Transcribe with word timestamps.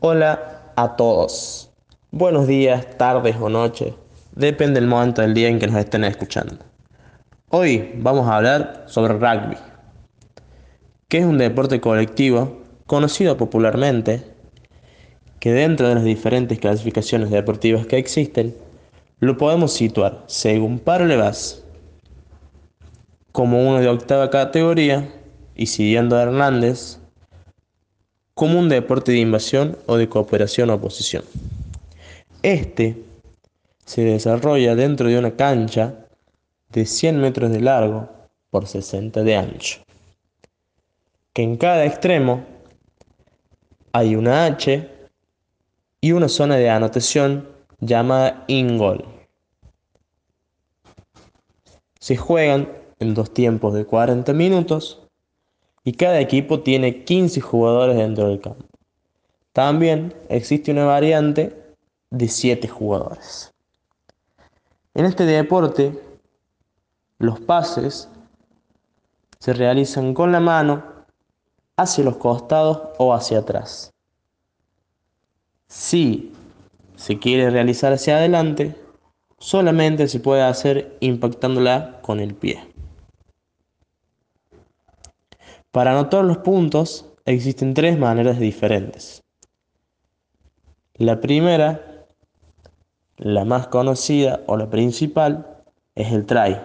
Hola 0.00 0.70
a 0.76 0.94
todos. 0.94 1.72
Buenos 2.12 2.46
días, 2.46 2.86
tardes 2.98 3.34
o 3.40 3.48
noches. 3.48 3.94
Depende 4.30 4.78
del 4.78 4.88
momento 4.88 5.22
del 5.22 5.34
día 5.34 5.48
en 5.48 5.58
que 5.58 5.66
nos 5.66 5.74
estén 5.74 6.04
escuchando. 6.04 6.54
Hoy 7.48 7.94
vamos 7.96 8.28
a 8.28 8.36
hablar 8.36 8.84
sobre 8.86 9.14
rugby, 9.14 9.56
que 11.08 11.18
es 11.18 11.24
un 11.24 11.36
deporte 11.36 11.80
colectivo 11.80 12.62
conocido 12.86 13.36
popularmente, 13.36 14.22
que 15.40 15.50
dentro 15.50 15.88
de 15.88 15.96
las 15.96 16.04
diferentes 16.04 16.60
clasificaciones 16.60 17.30
deportivas 17.30 17.84
que 17.86 17.98
existen, 17.98 18.54
lo 19.18 19.36
podemos 19.36 19.72
situar, 19.72 20.22
según 20.28 20.78
Parlevas, 20.78 21.64
como 23.32 23.68
uno 23.68 23.80
de 23.80 23.88
octava 23.88 24.30
categoría 24.30 25.12
y 25.56 25.66
siguiendo 25.66 26.16
a 26.16 26.22
Hernández, 26.22 27.00
como 28.38 28.60
un 28.60 28.68
deporte 28.68 29.10
de 29.10 29.18
invasión 29.18 29.76
o 29.86 29.96
de 29.96 30.08
cooperación 30.08 30.70
o 30.70 30.74
oposición. 30.74 31.24
Este 32.44 33.02
se 33.84 34.02
desarrolla 34.02 34.76
dentro 34.76 35.08
de 35.08 35.18
una 35.18 35.34
cancha 35.34 36.06
de 36.68 36.86
100 36.86 37.20
metros 37.20 37.50
de 37.50 37.60
largo 37.60 38.08
por 38.50 38.68
60 38.68 39.24
de 39.24 39.34
ancho, 39.34 39.80
que 41.32 41.42
en 41.42 41.56
cada 41.56 41.84
extremo 41.84 42.44
hay 43.90 44.14
una 44.14 44.44
H 44.46 44.88
y 46.00 46.12
una 46.12 46.28
zona 46.28 46.54
de 46.54 46.70
anotación 46.70 47.48
llamada 47.80 48.44
ingol. 48.46 49.04
Se 51.98 52.16
juegan 52.16 52.68
en 53.00 53.14
dos 53.14 53.34
tiempos 53.34 53.74
de 53.74 53.84
40 53.84 54.32
minutos 54.32 55.07
y 55.88 55.92
cada 55.92 56.20
equipo 56.20 56.60
tiene 56.60 57.02
15 57.02 57.40
jugadores 57.40 57.96
dentro 57.96 58.28
del 58.28 58.42
campo. 58.42 58.62
También 59.54 60.14
existe 60.28 60.70
una 60.70 60.84
variante 60.84 61.74
de 62.10 62.28
7 62.28 62.68
jugadores. 62.68 63.54
En 64.92 65.06
este 65.06 65.24
deporte, 65.24 65.98
los 67.18 67.40
pases 67.40 68.10
se 69.38 69.54
realizan 69.54 70.12
con 70.12 70.30
la 70.30 70.40
mano 70.40 70.84
hacia 71.78 72.04
los 72.04 72.18
costados 72.18 72.90
o 72.98 73.14
hacia 73.14 73.38
atrás. 73.38 73.90
Si 75.68 76.34
se 76.96 77.18
quiere 77.18 77.48
realizar 77.48 77.94
hacia 77.94 78.18
adelante, 78.18 78.76
solamente 79.38 80.06
se 80.06 80.20
puede 80.20 80.42
hacer 80.42 80.98
impactándola 81.00 82.02
con 82.02 82.20
el 82.20 82.34
pie. 82.34 82.77
Para 85.70 85.92
anotar 85.92 86.24
los 86.24 86.38
puntos 86.38 87.06
existen 87.24 87.74
tres 87.74 87.98
maneras 87.98 88.38
diferentes. 88.38 89.22
La 90.94 91.20
primera, 91.20 92.06
la 93.16 93.44
más 93.44 93.68
conocida 93.68 94.40
o 94.46 94.56
la 94.56 94.70
principal, 94.70 95.62
es 95.94 96.12
el 96.12 96.26
try, 96.26 96.56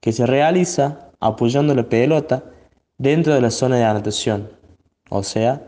que 0.00 0.12
se 0.12 0.26
realiza 0.26 1.10
apoyando 1.20 1.74
la 1.74 1.88
pelota 1.88 2.44
dentro 2.98 3.34
de 3.34 3.40
la 3.40 3.50
zona 3.50 3.76
de 3.76 3.84
anotación, 3.84 4.50
o 5.10 5.22
sea, 5.22 5.62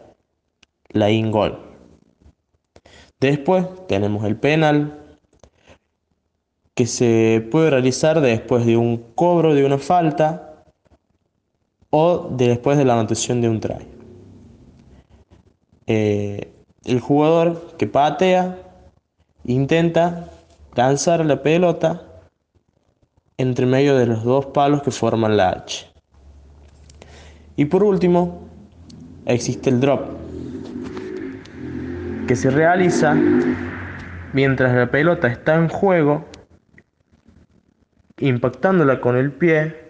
la 0.91 1.11
in-goal. 1.11 1.59
Después 3.21 3.67
tenemos 3.87 4.25
el 4.25 4.37
penal, 4.37 5.01
que 6.75 6.87
se 6.87 7.47
puede 7.51 7.71
realizar 7.71 8.21
después 8.21 8.67
de 8.67 8.77
un 8.77 8.97
cobro 9.15 9.55
de 9.55 9.65
una 9.65 9.79
falta 9.79 10.54
o 11.97 12.29
después 12.29 12.77
de 12.77 12.85
la 12.85 12.95
anotación 12.95 13.41
de 13.41 13.49
un 13.49 13.61
try. 13.61 13.87
Eh, 15.87 16.53
el 16.85 16.99
jugador 16.99 17.77
que 17.79 17.87
patea 17.87 18.59
intenta 19.45 20.29
lanzar 20.75 21.25
la 21.25 21.41
pelota 21.41 22.03
entre 23.39 23.67
medio 23.67 23.97
de 23.97 24.07
los 24.07 24.25
dos 24.25 24.47
palos 24.47 24.83
que 24.83 24.91
forman 24.91 25.37
la 25.37 25.51
H. 25.51 25.89
Y 27.55 27.67
por 27.67 27.85
último, 27.85 28.41
existe 29.27 29.71
el 29.71 29.79
drop, 29.79 30.03
que 32.27 32.35
se 32.35 32.51
realiza 32.51 33.15
mientras 34.33 34.75
la 34.75 34.91
pelota 34.91 35.29
está 35.29 35.55
en 35.55 35.69
juego, 35.69 36.25
impactándola 38.19 39.01
con 39.01 39.17
el 39.17 39.31
pie 39.31 39.84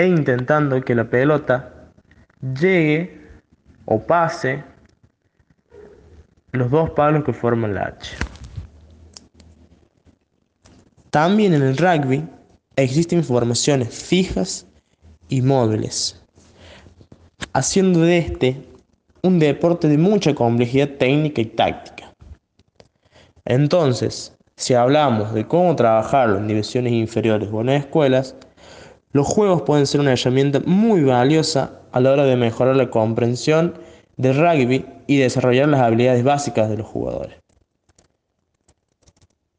e 0.00 0.06
intentando 0.06 0.80
que 0.80 0.94
la 0.94 1.04
pelota 1.04 1.92
llegue 2.40 3.20
o 3.84 4.00
pase 4.00 4.64
los 6.52 6.70
dos 6.70 6.88
palos 6.90 7.22
que 7.22 7.34
forman 7.34 7.74
la 7.74 7.88
H. 7.88 8.16
También 11.10 11.52
en 11.52 11.62
el 11.62 11.76
rugby 11.76 12.26
existen 12.76 13.22
formaciones 13.22 13.90
fijas 13.90 14.66
y 15.28 15.42
móviles, 15.42 16.24
haciendo 17.52 18.00
de 18.00 18.18
este 18.18 18.56
un 19.22 19.38
deporte 19.38 19.86
de 19.86 19.98
mucha 19.98 20.34
complejidad 20.34 20.88
técnica 20.96 21.42
y 21.42 21.44
táctica. 21.44 22.10
Entonces, 23.44 24.34
si 24.56 24.72
hablamos 24.72 25.34
de 25.34 25.46
cómo 25.46 25.76
trabajarlo 25.76 26.38
en 26.38 26.48
divisiones 26.48 26.94
inferiores 26.94 27.50
o 27.52 27.60
en 27.60 27.68
escuelas, 27.68 28.34
los 29.12 29.26
juegos 29.26 29.62
pueden 29.62 29.86
ser 29.86 30.00
una 30.00 30.12
herramienta 30.12 30.60
muy 30.64 31.02
valiosa 31.02 31.80
a 31.92 32.00
la 32.00 32.12
hora 32.12 32.24
de 32.24 32.36
mejorar 32.36 32.76
la 32.76 32.90
comprensión 32.90 33.74
del 34.16 34.36
rugby 34.36 34.86
y 35.06 35.16
desarrollar 35.16 35.68
las 35.68 35.80
habilidades 35.80 36.22
básicas 36.22 36.70
de 36.70 36.76
los 36.76 36.86
jugadores. 36.86 37.36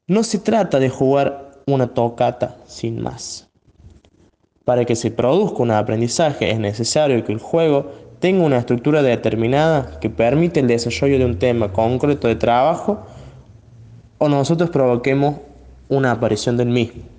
No 0.06 0.22
se 0.22 0.38
trata 0.38 0.78
de 0.78 0.88
jugar 0.88 1.52
una 1.66 1.88
tocata 1.88 2.56
sin 2.66 3.02
más. 3.02 3.50
Para 4.64 4.84
que 4.84 4.96
se 4.96 5.10
produzca 5.10 5.62
un 5.62 5.70
aprendizaje 5.70 6.50
es 6.50 6.58
necesario 6.58 7.24
que 7.24 7.32
el 7.32 7.38
juego 7.38 7.90
tenga 8.20 8.44
una 8.44 8.58
estructura 8.58 9.02
determinada 9.02 9.98
que 10.00 10.08
permite 10.08 10.60
el 10.60 10.68
desarrollo 10.68 11.18
de 11.18 11.24
un 11.26 11.38
tema 11.38 11.72
concreto 11.72 12.28
de 12.28 12.36
trabajo 12.36 13.04
o 14.18 14.28
nosotros 14.28 14.70
provoquemos 14.70 15.36
una 15.88 16.12
aparición 16.12 16.56
del 16.56 16.68
mismo. 16.68 17.11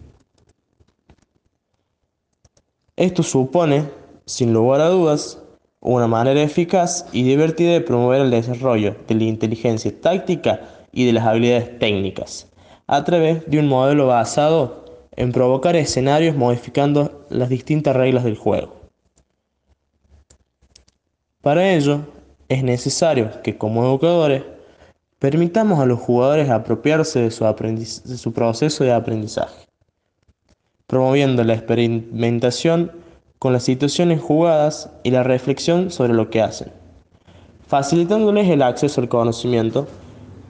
Esto 2.95 3.23
supone, 3.23 3.89
sin 4.27 4.53
lugar 4.53 4.79
a 4.79 4.89
dudas, 4.89 5.41
una 5.81 6.05
manera 6.05 6.43
eficaz 6.43 7.07
y 7.11 7.23
divertida 7.23 7.71
de 7.71 7.81
promover 7.81 8.21
el 8.21 8.29
desarrollo 8.29 8.95
de 9.07 9.15
la 9.15 9.23
inteligencia 9.23 9.91
táctica 9.99 10.61
y 10.91 11.07
de 11.07 11.13
las 11.13 11.25
habilidades 11.25 11.79
técnicas, 11.79 12.51
a 12.85 13.03
través 13.03 13.49
de 13.49 13.57
un 13.57 13.67
modelo 13.67 14.05
basado 14.05 14.85
en 15.15 15.31
provocar 15.31 15.75
escenarios 15.75 16.35
modificando 16.35 17.25
las 17.31 17.49
distintas 17.49 17.95
reglas 17.95 18.25
del 18.25 18.37
juego. 18.37 18.75
Para 21.41 21.73
ello, 21.73 22.01
es 22.47 22.63
necesario 22.63 23.41
que 23.41 23.57
como 23.57 23.83
educadores 23.85 24.43
permitamos 25.17 25.79
a 25.79 25.87
los 25.87 25.99
jugadores 25.99 26.51
apropiarse 26.51 27.21
de 27.21 27.31
su, 27.31 27.43
de 27.43 28.17
su 28.17 28.33
proceso 28.33 28.83
de 28.83 28.93
aprendizaje 28.93 29.63
promoviendo 30.87 31.43
la 31.43 31.53
experimentación 31.53 32.91
con 33.39 33.53
las 33.53 33.63
situaciones 33.63 34.21
jugadas 34.21 34.89
y 35.03 35.11
la 35.11 35.23
reflexión 35.23 35.91
sobre 35.91 36.13
lo 36.13 36.29
que 36.29 36.41
hacen, 36.41 36.71
facilitándoles 37.67 38.49
el 38.49 38.61
acceso 38.61 39.01
al 39.01 39.09
conocimiento 39.09 39.87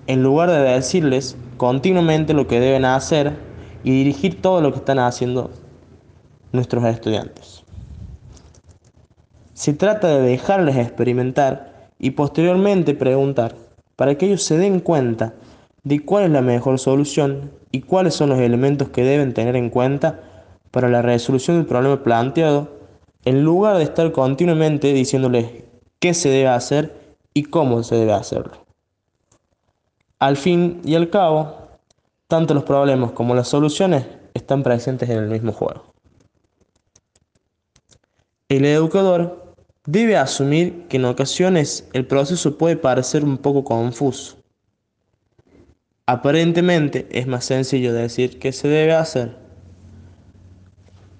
en 0.08 0.22
lugar 0.22 0.50
de 0.52 0.60
decirles 0.60 1.36
continuamente 1.58 2.34
lo 2.34 2.48
que 2.48 2.60
deben 2.60 2.86
hacer 2.86 3.34
y 3.84 3.92
dirigir 3.92 4.42
todo 4.42 4.62
lo 4.62 4.72
que 4.72 4.80
están 4.80 5.00
haciendo 5.00 5.50
nuestros 6.52 6.84
estudiantes. 6.86 7.64
Se 9.54 9.74
trata 9.74 10.08
de 10.08 10.22
dejarles 10.22 10.78
experimentar 10.78 11.90
y 12.00 12.12
posteriormente 12.12 12.94
preguntar 12.94 13.56
para 13.96 14.16
que 14.16 14.26
ellos 14.26 14.44
se 14.44 14.58
den 14.58 14.80
cuenta 14.80 15.34
de 15.84 16.00
cuál 16.04 16.26
es 16.26 16.32
la 16.32 16.42
mejor 16.42 16.80
solución 16.80 17.52
y 17.72 17.82
cuáles 17.82 18.16
son 18.16 18.30
los 18.30 18.40
elementos 18.40 18.90
que 18.90 19.04
deben 19.04 19.34
tener 19.34 19.56
en 19.56 19.70
cuenta 19.70 20.22
para 20.72 20.90
la 20.90 21.02
resolución 21.02 21.58
del 21.58 21.66
problema 21.66 22.04
planteado, 22.04 22.72
en 23.26 23.44
lugar 23.44 23.78
de 23.78 23.84
estar 23.84 24.12
continuamente 24.12 24.94
diciéndoles 24.94 25.48
qué 26.00 26.14
se 26.14 26.30
debe 26.30 26.48
hacer 26.48 27.18
y 27.34 27.44
cómo 27.44 27.84
se 27.84 27.96
debe 27.96 28.14
hacerlo. 28.14 28.54
Al 30.20 30.38
fin 30.38 30.82
y 30.86 30.96
al 30.96 31.10
cabo, 31.10 31.68
tanto 32.28 32.54
los 32.54 32.64
problemas 32.64 33.12
como 33.12 33.36
las 33.36 33.50
soluciones 33.50 34.06
están 34.34 34.64
presentes 34.64 35.10
en 35.10 35.18
el 35.18 35.30
mismo 35.30 35.52
juego. 35.52 35.84
El 38.50 38.66
educador 38.66 39.54
debe 39.86 40.16
asumir 40.16 40.88
que 40.88 40.98
en 40.98 41.06
ocasiones 41.06 41.90
el 41.94 42.08
proceso 42.08 42.58
puede 42.58 42.78
parecer 42.78 43.24
un 43.24 43.38
poco 43.38 43.64
confuso. 43.64 44.43
Aparentemente 46.06 47.08
es 47.12 47.28
más 47.28 47.46
sencillo 47.46 47.94
decir 47.94 48.40
qué 48.40 48.52
se 48.52 48.68
debe 48.68 48.94
hacer 48.94 49.44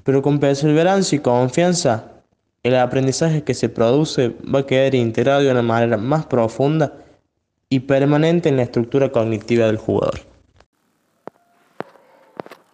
pero 0.04 0.22
con 0.22 0.40
perseverancia 0.40 1.16
y 1.16 1.20
confianza, 1.20 2.12
el 2.62 2.76
aprendizaje 2.76 3.44
que 3.44 3.54
se 3.54 3.70
produce 3.70 4.30
va 4.30 4.60
a 4.60 4.66
quedar 4.66 4.96
integrado 4.96 5.42
de 5.42 5.52
una 5.52 5.62
manera 5.62 5.98
más 5.98 6.26
profunda 6.26 6.94
y 7.70 7.82
permanente 7.82 8.50
en 8.50 8.58
la 8.58 8.64
estructura 8.64 9.12
cognitiva 9.12 9.66
del 9.66 9.78
jugador. 9.78 10.22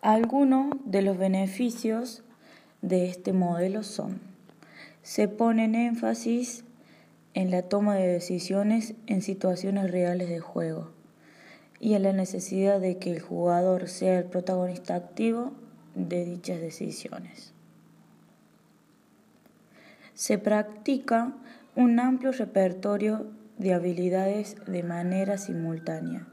Algunos 0.01 0.73
de 0.85 1.01
los 1.01 1.17
beneficios 1.17 2.23
de 2.81 3.09
este 3.09 3.33
modelo 3.33 3.83
son, 3.83 4.19
se 5.03 5.27
ponen 5.27 5.75
énfasis 5.75 6.63
en 7.33 7.51
la 7.51 7.63
toma 7.63 7.95
de 7.95 8.07
decisiones 8.07 8.95
en 9.07 9.21
situaciones 9.21 9.91
reales 9.91 10.29
de 10.29 10.39
juego 10.39 10.98
y 11.79 11.93
en 11.93 12.03
la 12.03 12.13
necesidad 12.13 12.79
de 12.79 12.97
que 12.97 13.11
el 13.11 13.21
jugador 13.21 13.87
sea 13.87 14.19
el 14.19 14.25
protagonista 14.25 14.95
activo 14.95 15.53
de 15.95 16.25
dichas 16.25 16.59
decisiones. 16.59 17.53
Se 20.13 20.37
practica 20.37 21.33
un 21.75 21.99
amplio 21.99 22.31
repertorio 22.31 23.27
de 23.57 23.73
habilidades 23.73 24.55
de 24.65 24.83
manera 24.83 25.37
simultánea 25.37 26.27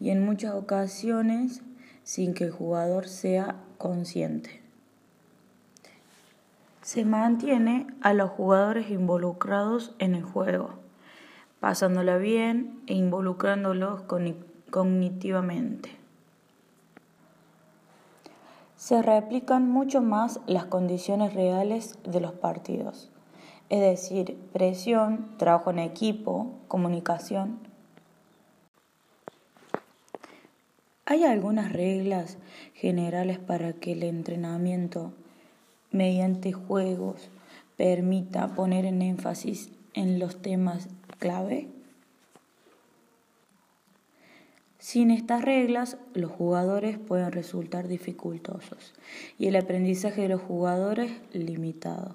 y 0.00 0.10
en 0.10 0.24
muchas 0.24 0.54
ocasiones 0.54 1.62
sin 2.02 2.34
que 2.34 2.44
el 2.44 2.50
jugador 2.50 3.06
sea 3.06 3.56
consciente. 3.76 4.62
Se 6.82 7.04
mantiene 7.04 7.86
a 8.00 8.14
los 8.14 8.30
jugadores 8.30 8.90
involucrados 8.90 9.94
en 9.98 10.14
el 10.14 10.22
juego, 10.22 10.70
pasándola 11.60 12.16
bien 12.16 12.80
e 12.86 12.94
involucrándolos 12.94 14.02
cognitivamente. 14.70 15.90
Se 18.76 19.02
replican 19.02 19.68
mucho 19.68 20.00
más 20.00 20.40
las 20.46 20.66
condiciones 20.66 21.34
reales 21.34 21.98
de 22.04 22.20
los 22.20 22.32
partidos, 22.32 23.10
es 23.68 23.80
decir, 23.80 24.36
presión, 24.52 25.36
trabajo 25.36 25.70
en 25.70 25.80
equipo, 25.80 26.52
comunicación. 26.68 27.58
Hay 31.06 31.24
algunas 31.24 31.72
reglas 31.72 32.38
generales 32.74 33.38
para 33.38 33.72
que 33.72 33.92
el 33.92 34.02
entrenamiento 34.02 35.12
mediante 35.90 36.52
juegos 36.52 37.30
permita 37.76 38.48
poner 38.54 38.84
en 38.84 39.02
énfasis 39.02 39.70
en 39.94 40.18
los 40.18 40.42
temas 40.42 40.88
clave? 41.18 41.68
Sin 44.88 45.10
estas 45.10 45.42
reglas, 45.42 45.98
los 46.14 46.30
jugadores 46.30 46.96
pueden 46.98 47.30
resultar 47.30 47.88
dificultosos 47.88 48.94
y 49.38 49.48
el 49.48 49.56
aprendizaje 49.56 50.22
de 50.22 50.28
los 50.28 50.40
jugadores 50.40 51.12
limitado. 51.34 52.14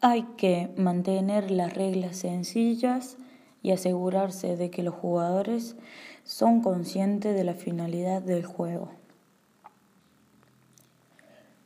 Hay 0.00 0.22
que 0.36 0.70
mantener 0.76 1.50
las 1.50 1.74
reglas 1.74 2.16
sencillas 2.16 3.16
y 3.60 3.72
asegurarse 3.72 4.56
de 4.56 4.70
que 4.70 4.84
los 4.84 4.94
jugadores 4.94 5.74
son 6.22 6.62
conscientes 6.62 7.34
de 7.34 7.42
la 7.42 7.54
finalidad 7.54 8.22
del 8.22 8.46
juego. 8.46 8.92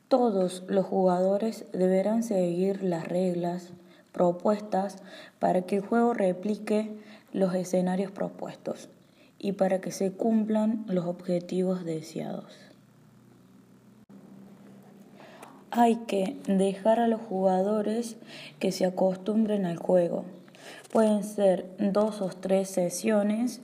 Todos 0.09 0.65
los 0.69 0.87
jugadores 0.87 1.67
deberán 1.75 2.23
seguir 2.23 2.83
las 2.83 3.07
reglas 3.07 3.75
propuestas 4.13 4.97
para 5.39 5.61
que 5.67 5.77
el 5.77 5.83
juego 5.83 6.15
replique 6.15 6.97
los 7.33 7.55
escenarios 7.55 8.11
propuestos 8.11 8.89
y 9.39 9.53
para 9.53 9.81
que 9.81 9.93
se 9.93 10.13
cumplan 10.13 10.85
los 10.89 11.07
objetivos 11.07 11.85
deseados. 11.85 12.57
Hay 15.71 15.97
que 16.07 16.37
dejar 16.47 16.99
a 16.99 17.09
los 17.09 17.21
jugadores 17.21 18.17
que 18.59 18.73
se 18.73 18.87
acostumbren 18.87 19.67
al 19.67 19.77
juego. 19.77 20.25
Pueden 20.93 21.23
ser 21.23 21.67
dos 21.79 22.21
o 22.23 22.29
tres 22.29 22.71
sesiones 22.71 23.61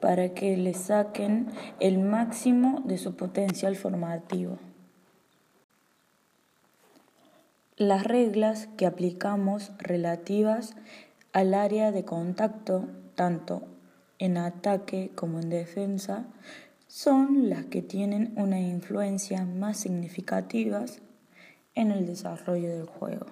para 0.00 0.30
que 0.30 0.56
le 0.56 0.74
saquen 0.74 1.48
el 1.80 1.98
máximo 1.98 2.82
de 2.84 2.98
su 2.98 3.16
potencial 3.16 3.76
formativo. 3.76 4.58
Las 7.76 8.04
reglas 8.04 8.68
que 8.76 8.86
aplicamos 8.86 9.72
relativas 9.78 10.74
al 11.32 11.54
área 11.54 11.92
de 11.92 12.04
contacto, 12.04 12.86
tanto 13.18 13.62
en 14.20 14.36
ataque 14.36 15.10
como 15.16 15.40
en 15.40 15.50
defensa, 15.50 16.26
son 16.86 17.50
las 17.50 17.64
que 17.64 17.82
tienen 17.82 18.32
una 18.36 18.60
influencia 18.60 19.44
más 19.44 19.78
significativa 19.78 20.84
en 21.74 21.90
el 21.90 22.06
desarrollo 22.06 22.68
del 22.68 22.86
juego. 22.86 23.26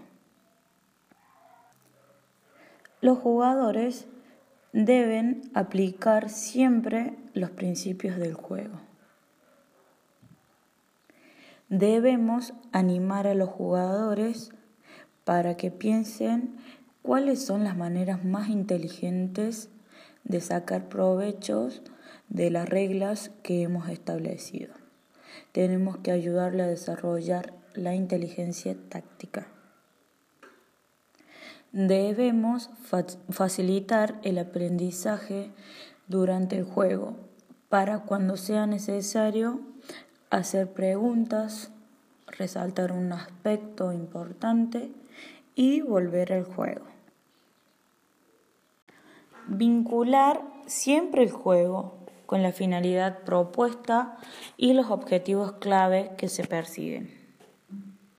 Los 3.01 3.19
jugadores 3.19 4.09
deben 4.73 5.53
aplicar 5.55 6.31
siempre 6.31 7.17
los 7.33 7.51
principios 7.51 8.19
del 8.19 8.35
juego. 8.35 8.81
Debemos 11.69 12.55
animar 12.73 13.29
a 13.29 13.35
los 13.35 13.51
jugadores 13.51 14.51
para 15.23 15.57
que 15.57 15.71
piensen 15.71 16.57
cuáles 17.03 17.47
son 17.47 17.63
las 17.63 17.77
maneras 17.77 18.25
más 18.25 18.49
inteligentes 18.49 19.71
de 20.29 20.41
sacar 20.41 20.89
provechos 20.89 21.83
de 22.29 22.51
las 22.51 22.69
reglas 22.69 23.31
que 23.43 23.63
hemos 23.63 23.89
establecido. 23.89 24.75
Tenemos 25.53 25.99
que 25.99 26.11
ayudarle 26.11 26.63
a 26.63 26.67
desarrollar 26.67 27.55
la 27.75 27.95
inteligencia 27.95 28.77
táctica. 28.89 29.49
Debemos 31.73 32.71
facilitar 33.31 34.19
el 34.23 34.39
aprendizaje 34.39 35.51
durante 36.09 36.57
el 36.57 36.65
juego 36.65 37.17
para 37.69 38.01
cuando 38.01 38.37
sea 38.37 38.67
necesario 38.67 39.61
hacer 40.31 40.73
preguntas, 40.73 41.71
resaltar 42.27 42.93
un 42.93 43.13
aspecto 43.13 43.93
importante 43.93 44.91
y 45.55 45.81
volver 45.81 46.33
al 46.33 46.45
juego. 46.45 46.96
Vincular 49.49 50.43
siempre 50.67 51.23
el 51.23 51.31
juego 51.31 51.99
con 52.27 52.43
la 52.43 52.53
finalidad 52.53 53.23
propuesta 53.25 54.17
y 54.57 54.73
los 54.73 54.91
objetivos 54.91 55.53
clave 55.55 56.13
que 56.19 56.29
se 56.29 56.45
persiguen. 56.45 57.26